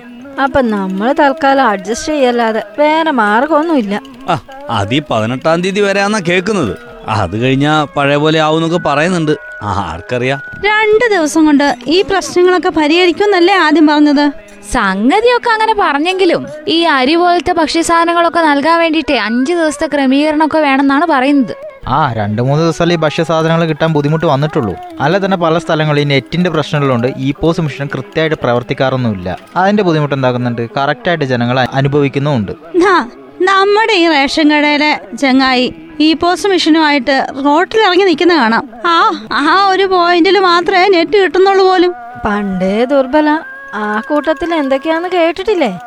അപ്പൊ 0.44 0.62
നമ്മൾ 0.62 1.12
തൽക്കാലം 1.12 1.66
അഡ്ജസ്റ്റ് 1.68 2.14
ചെയ്യല്ലാതെ 2.14 2.64
വേറെ 2.80 3.12
മാർഗമൊന്നുമില്ല. 3.12 4.02
ആ 4.30 4.40
അത് 4.70 4.96
ഈ 4.96 5.02
പതിനെട്ടാം 5.12 5.62
തീയതി 5.62 5.82
വരെയാന്നാ 5.82 6.20
കേൾക്കുന്നത്. 6.20 6.74
അത് 7.08 7.42
കഴിഞ്ഞാ 7.42 7.84
പഴയ 7.84 8.16
പോലെ 8.16 8.40
ആവുന്നൊക്കെ 8.40 8.78
പറയുന്നുണ്ട്. 8.78 9.32
ആ 9.62 9.72
ആർക്കറിയാം? 9.92 10.40
രണ്ട് 10.66 11.06
ദിവസം 11.16 11.46
കൊണ്ട് 11.46 11.76
ഈ 11.88 12.02
പ്രശ്നങ്ങളൊക്കെ 12.02 12.70
പരിഹരിക്കുമെന്നല്ലേ 12.70 13.56
ആദ്യം 13.56 13.88
പറഞ്ഞത്? 13.88 14.26
സംഗതിയൊക്കെ 14.74 15.50
അങ്ങനെ 15.50 15.74
പറഞ്ഞെങ്കിലും 15.74 16.48
ഈ 16.68 16.84
അരി 16.84 17.16
പോലത്തെ 17.16 17.54
ഭക്ഷ്യസാധനങ്ങളൊക്കെ 17.54 18.40
നൽകാൻ 18.40 18.80
വേണ്ടിയിട്ട് 18.80 19.14
അഞ്ചു 19.14 19.54
ദിവസത്തെ 19.54 19.88
ക്രമീകരണമൊക്കെ 19.88 20.60
വേണമെന്നാണ് 20.60 21.06
പറയുന്നത്. 21.06 21.56
ആ 21.88 22.14
രണ്ട് 22.14 22.42
മൂന്ന് 22.42 22.64
ദിവസമല്ലേ 22.64 22.96
ഈ 22.96 23.00
ഭക്ഷ്യസാധനങ്ങൾ 23.00 23.66
കിട്ടാൻ 23.66 23.94
ബുദ്ധിമുട്ട് 23.94 24.26
വന്നിട്ടുള്ളൂ. 24.26 24.76
അല്ല 25.00 25.26
തന്നെ 25.26 25.38
പല 25.38 25.58
സ്ഥലങ്ങളിൽ 25.58 26.02
ഈ 26.02 26.04
നെറ്റിന്റെ 26.04 26.50
പ്രശ്നങ്ങളുണ്ട്. 26.50 27.08
ഈ 27.18 27.34
പോസ് 27.42 27.62
മിഷൻ 27.62 27.90
കൃത്യമായിട്ട് 27.94 28.36
പ്രവർത്തിക്കാറൊന്നുമില്ല. 28.36 29.38
അതിന്റെ 29.56 29.84
ബുദ്ധിമുട്ട് 29.84 30.16
എന്താകുന്നുണ്ട്? 30.16 30.70
കറക്റ്റായിട്ട് 30.78 31.26
ജനങ്ങൾ 31.26 31.60
അനുഭവിക്കുന്നുമുണ്ട്. 31.60 32.52
നാ, 32.76 33.10
നമ്മുടെ 33.42 33.94
ഈ 33.94 34.08
റേഷൻ 34.08 34.52
കടയിലെ 34.52 35.02
ചങ്ങായി 35.16 35.76
ഈ 36.00 36.14
പോസ്റ്റ് 36.14 36.50
മെഷീനുമായിട്ട് 36.50 37.28
റോട്ടിൽ 37.46 37.82
ഇറങ്ങി 37.82 38.06
നിൽക്കുന്ന 38.06 38.36
കാണാം. 38.36 38.70
ആ 38.88 39.26
ആ 39.32 39.68
ഒരു 39.70 39.84
പോയിന്റിൽ 39.84 40.40
മാത്രമേ 40.40 40.88
നെറ്റ് 40.88 41.18
കിട്ടുന്നുള്ളൂ 41.18 41.66
പോലും. 41.68 41.94
പണ്ടേ 42.26 42.86
ദുർബല. 42.86 43.40
ആ 43.74 44.02
കൂട്ടത്തിൽ 44.10 44.56
എന്തൊക്കെയാന്ന് 44.56 45.10
കേട്ടിട്ടില്ലേ? 45.10 45.80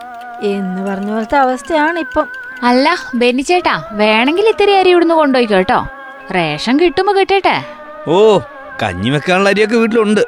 എന്ന് 0.42 0.82
പറഞ്ഞ 0.82 1.12
പോലത്തെ 1.12 1.36
അവസ്ഥയാണ് 1.36 1.98
ഇപ്പം. 1.98 2.39
അല്ല 2.62 2.96
ബെന്നിച്ചേട്ടാ 3.14 3.84
വേണമെങ്കിൽ 3.92 4.48
ഇത്തിരി 4.48 4.72
അരി 4.72 4.90
ഇവിടുന്ന് 4.90 5.14
കൊണ്ടുപോയി 5.14 5.46
കേട്ടോ. 5.46 5.86
റേഷൻ 6.34 6.80
കിട്ടുമ്പോ 6.80 7.12
കിട്ടട്ടെ. 7.14 7.64
ഓ 8.08 8.38
കഞ്ഞി 8.82 9.10
വെക്കാനുള്ള 9.10 9.48
അരിയൊക്കെ 9.48 9.76
വീട്ടിലുണ്ട്. 9.76 10.20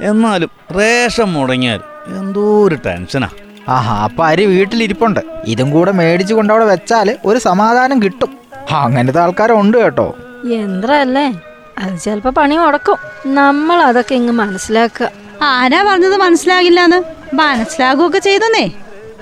എന്നാലും 0.00 0.50
റേഷൻ 0.78 1.24
മുടങ്ങിയാൽ 1.24 1.80
എന്തോ 2.06 2.66
ഒരു 2.66 2.74
ടെൻഷനാ. 2.86 3.28
ആഹാ 3.68 4.04
അപ്പൊ 4.04 4.24
അരി 4.24 4.44
വീട്ടിലിരിപ്പുണ്ട്. 4.44 5.20
ഇതും 5.44 5.70
കൂടെ 5.70 5.92
മേടിച്ചു 5.92 6.34
കൊണ്ടവിടെ 6.34 6.64
വെച്ചാൽ 6.64 7.18
ഒരു 7.24 7.38
സമാധാനം 7.38 8.02
കിട്ടും. 8.02 8.38
അങ്ങനത്തെ 8.70 9.20
ആൾക്കാരുണ്ട് 9.20 9.78
കേട്ടോ. 9.78 10.18
യന്ത്രല്ലേ? 10.46 11.32
അത് 11.78 11.98
ചിലപ്പോ 11.98 12.30
പണി 12.30 12.56
മുടക്കും. 12.56 12.96
നമ്മൾ 13.26 13.82
അതൊക്കെ 13.82 14.14
ഇങ്ങ് 14.14 14.32
മനസ്സിലാക്കുക. 14.32 15.10
ആരാ 15.42 15.82
പറഞ്ഞത് 15.82 16.16
മനസ്സിലാകില്ലാന്ന്? 16.16 17.02
മനസ്സിലാകുകയൊക്കെ 17.34 18.18
ചെയ്തെന്നേ. 18.18 18.70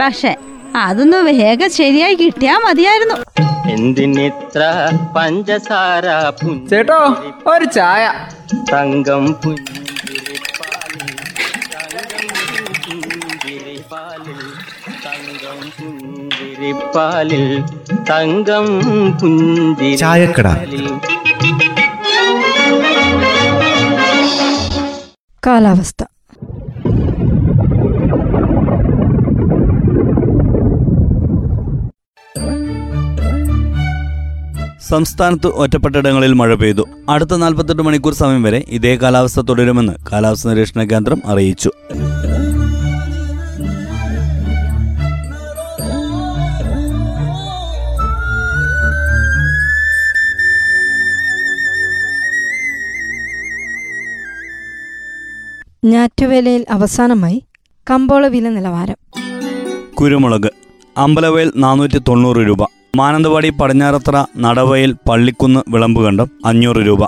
പക്ഷെ 0.01 0.37
അതൊന്ന് 0.77 1.17
വേഗം 1.17 1.71
ശരിയായി 1.71 2.15
കിട്ടിയാ 2.15 2.59
മതിയായിരുന്നു. 2.59 3.15
എന്തിനിത്ര 3.71 4.63
പഞ്ചസാര 5.17 6.05
ചേട്ടോ 6.71 7.01
ഒരു 7.47 7.65
ചായ. 7.65 8.13
തങ്കം 8.73 9.27
പുഞ്ചിരിപ്പാലിൽ 9.45 10.11
തങ്കം 15.05 15.59
പുഞ്ചിരിപ്പാലിൽ 15.79 17.45
തങ്കം 18.11 18.67
തങ്കം 19.21 19.97
ചായക്കട. 19.97 20.49
കാലാവസ്ഥ. 25.47 26.08
സംസ്ഥാനത്ത് 34.89 35.47
ഒറ്റപ്പെട്ടയിടങ്ങളിൽ 35.47 36.33
മഴ 36.33 36.55
പെയ്തു. 36.55 36.85
അടുത്ത 37.09 37.37
നാൽപ്പത്തെട്ട് 37.37 37.83
മണിക്കൂർ 37.83 38.15
സമയം 38.15 38.43
വരെ 38.43 38.65
ഇതേ 38.69 38.97
കാലാവസ്ഥ 38.97 39.41
തുടരുമെന്ന് 39.41 39.93
കാലാവസ്ഥ 40.13 40.49
നിരീക്ഷണ 40.49 40.83
കേന്ദ്രം 40.83 41.23
അറിയിച്ചു. 41.27 41.71
ഞാറ്റുവേലയിൽ 55.85 56.67
അവസാനമായി 56.71 57.43
കമ്പോള 57.91 58.27
വില 58.27 58.49
നിലവാരം. 58.49 58.97
കുരുമുളക് 59.95 60.51
അമ്പലവയൽ 60.97 61.53
നാനൂറ്റി 61.57 61.99
തൊണ്ണൂറ് 62.09 62.37
രൂപ. 62.37 62.78
മാനന്തവാടി 62.97 63.51
പടിഞ്ഞാറത്ര 63.51 64.27
നടവയിൽ 64.37 64.95
പള്ളിക്കുന്ന് 65.09 65.61
വിളമ്പ് 65.69 66.05
കണ്ടം? 66.05 66.29
അഞ്ഞൂറ് 66.45 66.77
രൂപ. 66.77 67.05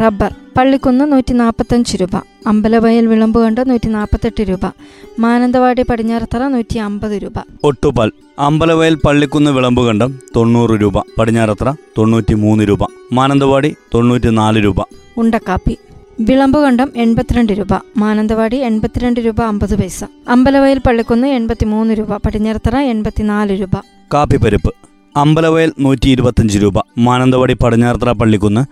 റബ്ബർ 0.00 0.34
പള്ളിക്കുന്ന് 0.56 1.12
നൂറ്റി 1.12 1.32
നാൽപ്പത്തഞ്ച് 1.32 1.96
രൂപ. 1.96 2.16
അമ്പലവയൽ 2.46 3.06
വിളമ്പ് 3.06 3.44
കണ്ട്? 3.44 3.70
നൂറ്റി 3.70 3.88
നാൽപ്പത്തെട്ട് 3.88 4.42
രൂപ. 4.42 4.70
മാനന്തവാടി 5.18 5.82
പടിഞ്ഞാറത്തറ 5.82 6.46
നൂറ്റി 6.46 6.78
അമ്പത് 6.78 7.12
രൂപ. 7.12 7.32
ഒട്ടുപാൽ 7.64 8.12
അമ്പലവയൽ 8.38 8.94
പള്ളിക്കുന്ന് 8.94 9.50
വിളമ്പ് 9.50 9.86
കണ്ടം? 9.86 10.18
തൊണ്ണൂറ് 10.36 10.70
രൂപ. 10.70 10.98
പടിഞ്ഞാറത്തറ 11.18 11.72
തൊണ്ണൂറ്റി 11.98 12.34
മൂന്ന് 12.34 12.68
രൂപ. 12.68 12.86
മാനന്തവാടി 13.12 13.76
തൊണ്ണൂറ്റി 13.94 14.30
നാല് 14.30 14.64
രൂപ. 14.64 14.76
ഉണ്ടക്കാപ്പി. 15.16 15.78
വിളമ്പ് 16.20 16.58
കണ്ടം 16.58 16.90
എൺപത്തിരണ്ട് 16.96 17.52
രൂപ. 17.52 17.78
മാനന്തവാടി 17.96 18.56
എൺപത്തിരണ്ട് 18.56 19.20
രൂപ 19.20 19.42
അമ്പത് 19.42 19.80
പൈസ. 19.80 20.04
അമ്പലവയൽ 20.28 20.78
പള്ളിക്കുന്ന് 20.78 21.28
എൺപത്തി 21.28 21.64
മൂന്ന് 21.64 21.94
രൂപ. 21.94 22.16
പടിഞ്ഞാറത്തറ 22.16 22.76
എൺപത്തിനാല് 22.76 23.60
രൂപ. 23.60 23.70
കാപ്പിപ്പരിപ്പ്. 24.14 24.74
അമ്പലവയൽ 25.16 25.72
നൂറ്റി 25.80 26.08
ഇരുപത്തഞ്ച് 26.08 26.58
രൂപ 26.58 26.74
മാനന്തവാടി 26.98 27.54
പടിഞ്ഞാറത്തറ 27.54 28.12
പള്ളിക്കുന്ന് 28.12 28.62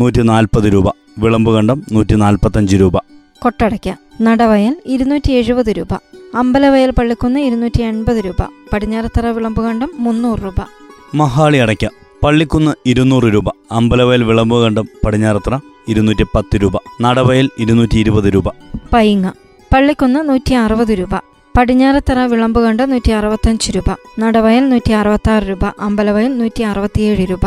നൂറ്റി 0.00 0.20
നാൽപ്പത് 0.22 0.72
രൂപ 0.72 0.88
വിളമ്പുകണ്ടം 1.18 1.82
നൂറ്റി 1.92 2.14
നാൽപ്പത്തഞ്ച് 2.14 2.76
രൂപ. 2.76 2.98
കൊട്ടടയ്ക്ക 3.42 3.88
നടവയൽ 4.22 4.76
ഇരുന്നൂറ്റി 4.86 5.32
എഴുപത് 5.32 5.70
രൂപ 5.72 5.94
അമ്പലവയൽ 6.34 6.90
പള്ളിക്കുന്ന് 6.90 7.40
ഇരുന്നൂറ്റി 7.40 7.82
എൺപത് 7.82 8.16
രൂപ 8.16 8.42
പടിഞ്ഞാറത്തറ 8.72 9.26
വിളമ്പുകണ്ടം 9.26 9.90
മുന്നൂറ് 9.98 10.38
രൂപ. 10.38 10.60
മഹാളി 11.14 11.56
അടയ്ക്ക 11.56 11.86
പള്ളിക്കുന്ന് 12.24 12.72
ഇരുന്നൂറ് 12.86 13.24
രൂപ 13.24 13.44
അമ്പലവയൽ 13.72 14.24
വിളമ്പുകണ്ടം 14.24 14.88
പടിഞ്ഞാറത്തറ 15.04 15.58
ഇരുന്നൂറ്റി 15.88 16.22
പത്ത് 16.22 16.56
രൂപ 16.62 16.72
നടവയൽ 17.02 17.50
ഇരുന്നൂറ്റി 17.58 17.98
ഇരുപത് 17.98 18.34
രൂപ. 18.34 18.48
പൈങ്ങ 18.92 19.32
പള്ളിക്കുന്ന് 19.74 20.28
നൂറ്റി 20.28 20.54
അറുപത് 20.54 20.98
രൂപ 20.98 21.29
പടിഞ്ഞാറത്തറ 21.56 22.18
വിളമ്പുകണ്ട് 22.18 22.92
നൂറ്റി 22.92 23.10
അറുപത്തഞ്ച് 23.10 23.72
രൂപ. 23.72 23.84
നടവയൽ 24.18 24.68
നൂറ്റി 24.68 24.92
അറുപത്താറ് 24.92 25.42
രൂപ. 25.42 25.64
അമ്പലവയൽ 25.80 26.38
നൂറ്റി 26.38 26.62
അറുപത്തിയേഴ് 26.62 27.30
രൂപ. 27.30 27.40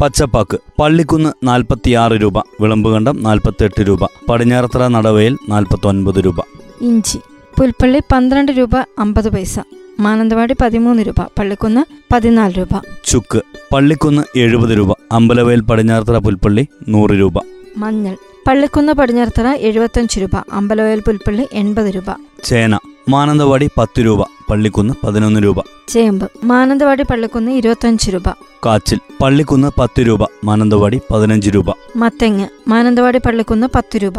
പച്ചപ്പാക്ക് 0.00 0.58
പള്ളിക്കുന്ന് 0.80 1.32
നാൽപ്പത്തിയാറ് 1.44 2.12
രൂപ. 2.12 2.38
വിളമ്പുകണ്ടം 2.38 3.22
നാൽപ്പത്തെട്ട് 3.22 3.88
രൂപ. 3.88 4.06
പടിഞ്ഞാറത്തറ 4.28 4.86
നടവയൽ 4.86 5.36
നാൽപ്പത്തൊൻപത് 5.48 6.24
രൂപ. 6.24 6.34
ഇഞ്ചി. 6.80 7.18
പുൽപ്പള്ളി 7.58 8.00
പന്ത്രണ്ട് 8.12 8.52
രൂപ 8.52 8.70
അമ്പത് 8.98 9.28
പൈസ. 9.28 9.60
മാനന്തവാടി 10.00 10.54
പതിമൂന്ന് 10.60 11.02
രൂപ. 11.02 11.20
പള്ളിക്കുന്ന് 11.38 11.84
പതിനാല് 12.14 12.54
രൂപ. 12.58 12.82
ചുക്ക് 13.04 13.42
പള്ളിക്കുന്ന് 13.74 14.22
എഴുപത് 14.38 14.78
രൂപ. 14.78 14.94
അമ്പലവയൽ 15.12 15.60
പടിഞ്ഞാറത്തറ 15.60 16.18
പുൽപ്പള്ളി 16.18 16.68
നൂറ് 16.88 17.10
രൂപ. 17.10 17.34
മഞ്ഞൾ. 17.76 18.16
പള്ളിക്കുന്ന് 18.48 18.92
പടിഞ്ഞാറത്തറ 18.92 19.46
എഴുപത്തഞ്ച് 19.46 20.20
രൂപ. 20.20 20.30
അമ്പലവയൽ 20.52 21.00
പുൽപ്പള്ളി 21.00 21.48
എൺപത് 21.52 21.86
രൂപ. 21.86 22.04
ചേന 22.44 22.78
മാനന്തവാടി 23.08 23.70
പത്ത് 23.78 24.04
രൂപ 24.04 24.26
പള്ളിക്കുന്ന് 24.50 24.94
പതിനൊന്ന് 25.04 25.40
രൂപ. 25.40 25.56
ചേമ്പ് 25.88 26.30
മാനന്തവാടി 26.44 27.02
പള്ളിക്കുന്ന് 27.02 27.52
ഇരുപത്തഞ്ച് 27.52 28.10
രൂപ. 28.10 28.28
കാച്ചിൽ 28.66 28.98
പള്ളിക്കുന്ന് 29.22 29.70
പത്ത് 29.78 30.06
രൂപ 30.06 30.26
മാനന്തവാടി 30.44 31.00
പതിനഞ്ച് 31.10 31.50
രൂപ. 31.50 31.64
മത്തങ്ങ 31.96 32.46
മാനന്തവാടി 32.68 33.18
പള്ളിക്കുന്ന് 33.18 33.66
പത്ത് 33.74 33.96
രൂപ. 33.96 34.14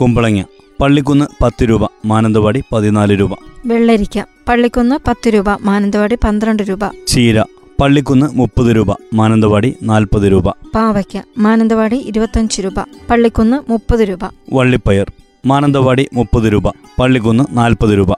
കുമ്പളങ്ങ 0.00 0.42
പള്ളിക്കുന്ന് 0.80 1.26
പത്ത് 1.42 1.68
രൂപ 1.68 1.88
മാനന്തവാടി 2.04 2.62
പതിനാല് 2.72 3.20
രൂപ. 3.20 3.30
വെള്ളരിക്ക 3.66 4.24
പള്ളിക്കുന്ന് 4.48 4.96
പത്ത് 5.06 5.28
രൂപ 5.28 5.50
മാനന്തവാടി 5.50 6.18
പന്ത്രണ്ട് 6.24 6.62
രൂപ. 6.62 6.78
ചീര 7.06 7.44
പള്ളിക്കുന്ന് 7.80 8.26
മുപ്പത് 8.32 8.76
രൂപ 8.76 8.86
മാനന്തവാടി 9.14 9.74
നാൽപ്പത് 9.82 10.32
രൂപ. 10.32 10.50
പാവയ്ക്ക 10.50 11.22
മാനന്തവാടി 11.38 11.96
ഇരുപത്തഞ്ച് 11.96 12.62
രൂപ 12.62 12.80
പള്ളിക്കുന്ന് 13.10 13.70
മുപ്പത് 13.70 14.00
രൂപ. 14.00 14.18
വള്ളിപ്പയർ 14.52 15.12
മാനന്തവാടി 15.46 16.08
മുപ്പത് 16.12 16.52
രൂപ 16.52 16.68
പള്ളിക്കുന്ന് 16.98 17.44
നാൽപ്പത് 17.50 17.98
രൂപ. 17.98 18.12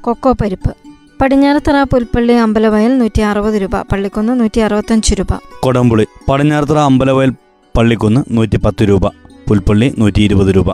കൊക്കോ 0.00 0.32
പരിപ്പ് 0.32 0.76
പടിഞ്ഞാറത്തറ 1.20 1.82
പുൽപ്പള്ളി 1.82 2.32
അമ്പലവയൽ 2.32 2.98
നൂറ്റി 2.98 3.20
അറുപത് 3.20 3.62
രൂപ 3.62 3.76
പള്ളിക്കുന്ന് 3.82 4.40
നൂറ്റി 4.40 4.60
അറുപത്തഞ്ച് 4.60 5.14
രൂപ. 5.14 5.26
കൊടംപുളി 5.60 6.06
പടിഞ്ഞാറത്തറ 6.28 6.78
അമ്പലവയൽ 6.78 7.32
പള്ളിക്കുന്ന് 7.76 8.24
നൂറ്റി 8.30 8.56
പത്ത് 8.56 8.88
രൂപ 8.88 9.08
പുൽപ്പള്ളി 9.48 9.94
നൂറ്റി 9.98 10.22
ഇരുപത് 10.22 10.54
രൂപ. 10.56 10.66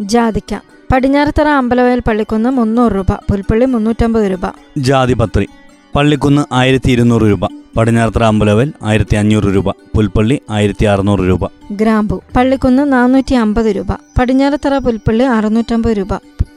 ജാതിക്ക 0.00 0.54
പടിഞ്ഞാറത്തറ 0.92 1.48
അമ്പലവയൽ 1.48 2.00
പള്ളിക്കുന്ന് 2.00 2.50
മുന്നൂറ് 2.50 2.92
രൂപ 2.92 3.12
പുൽപ്പള്ളി 3.12 3.64
മുന്നൂറ്റമ്പത് 3.64 4.30
രൂപ. 4.30 4.52
ജാതിപത്രി 4.78 5.48
പള്ളിക്കുന്ന് 5.96 6.54
ആയിരത്തി 6.54 6.90
ഇരുന്നൂറ് 6.90 7.22
രൂപ. 7.22 7.63
പടിഞ്ഞാറത്തറ 7.76 8.22
അമ്പലവൽ 8.22 8.72
ആയിരത്തി 8.82 9.16
അഞ്ഞൂറ് 9.16 9.44
രൂപ 9.44 9.70
പുൽപ്പള്ളി 9.70 10.40
ആയിരത്തി 10.50 10.84
അറുന്നൂറ് 10.84 11.20
രൂപ. 11.20 11.50
ഗ്രാമ്പു 11.72 12.22
പള്ളിക്കുന്ന് 12.36 12.92
നാനൂറ്റി 12.92 13.34
അമ്പത് 13.34 13.66
രൂപ 13.66 13.86
പടിഞ്ഞാറത്തറ 14.18 14.78
പുൽപ്പള്ളി 14.78 15.24
അറുന്നൂറ്റമ്പത് 15.24 15.96
രൂപ 15.96 16.14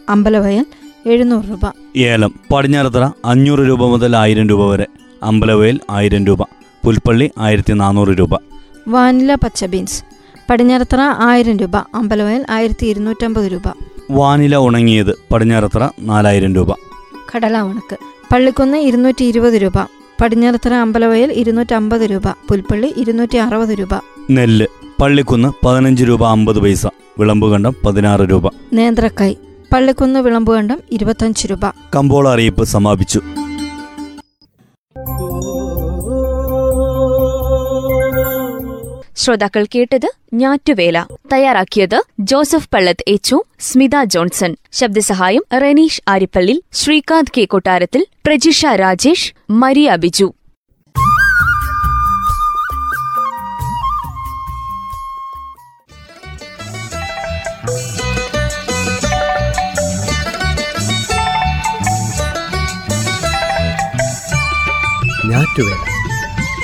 അമ്പലവയൽ 0.09 0.65
എഴുന്നൂറ് 1.05 1.45
രൂപ. 1.49 1.73
ഏലം 1.97 2.33
പടിഞ്ഞാറത്തറ 2.53 3.09
അഞ്ഞൂറ് 3.25 3.59
രൂപ 3.59 3.85
മുതൽ 3.85 4.15
ആയിരം 4.15 4.49
രൂപ 4.49 4.65
വരെ 4.65 4.85
അമ്പലവയൽ 5.23 5.79
ആയിരം 5.89 6.25
രൂപ 6.25 6.41
പുൽപ്പള്ളി 6.85 7.31
ആയിരത്തി 7.37 7.73
നാനൂറ് 7.73 8.19
രൂപ. 8.19 8.33
വാനില 8.87 9.35
പച്ച 9.35 9.65
ബീൻസ് 9.65 10.03
പടിഞ്ഞാറത്തറ 10.49 10.99
ആയിരം 11.01 11.57
രൂപ 11.57 11.75
അമ്പലവയൽ 11.77 12.45
ആയിരത്തി 12.49 12.85
ഇരുന്നൂറ്റമ്പത് 12.85 13.51
രൂപ. 13.51 13.61
വാനില 14.11 14.55
ഉണങ്ങിയത് 14.55 15.13
പടിഞ്ഞാറത്തറ 15.31 15.89
നാലായിരം 15.99 16.55
രൂപ. 16.55 16.71
കടല 17.35 17.57
ഉണക്ക് 17.61 17.97
പള്ളിക്കുന്ന് 18.33 18.77
ഇരുന്നൂറ്റി 18.77 19.25
ഇരുപത് 19.25 19.53
രൂപ. 19.53 19.77
പടിഞ്ഞാറത്തറ 20.21 20.73
അമ്പലവയൽ 20.73 21.31
ഇരുന്നൂറ്റമ്പത് 21.31 22.01
രൂപ 22.01 22.21
പുൽപ്പള്ളി 22.49 22.93
ഇരുന്നൂറ്റി 22.97 23.37
അറുപത് 23.37 23.69
രൂപ. 23.69 23.89
നെല്ല് 24.29 24.65
പള്ളിക്കുന്ന് 25.01 25.65
പതിനഞ്ച് 25.65 26.03
രൂപ 26.03 26.27
അമ്പത് 26.27 26.59
പൈസ 26.59 26.87
വിളമ്പുകണ്ടം 27.19 27.75
പതിനാറ് 27.85 28.21
രൂപ. 28.21 28.51
നേന്ത്രക്കായ് 28.73 29.35
പള്ളിക്കുന്ന് 29.73 30.19
വിളമ്പുകണ്ടം 30.19 30.79
ഇരുപത്തഞ്ച് 30.91 31.47
രൂപ. 31.51 31.65
കമ്പോള 31.95 32.29
അറിയിപ്പ് 32.29 32.63
സമാപിച്ചു. 32.63 33.21
ശ്രോതാക്കൾ 39.17 39.65
കേട്ടത് 39.75 40.11
ഞാറ്റുവേല. 40.33 41.05
തയ്യാറാക്കിയത് 41.33 42.03
ജോസഫ് 42.19 42.69
പള്ളത്ത് 42.73 43.03
എച്ചു 43.07 43.43
സ്മിത 43.59 44.03
ജോൺസൺ. 44.03 44.55
ശബ്ദസഹായം 44.71 45.43
റെനീഷ് 45.61 46.01
ആരിപ്പള്ളി 46.07 46.63
ശ്രീകാന്ത് 46.73 47.31
കെ. 47.37 47.45
കൊട്ടാരത്തിൽ 47.45 48.05
പ്രജിഷ 48.25 48.65
രാജേഷ് 48.65 49.33
മരിയ 49.49 49.95
ബിജു. 49.95 50.33
ഞാറ്റുവേല. 65.25 65.86